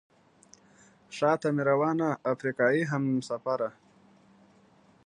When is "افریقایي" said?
2.33-2.81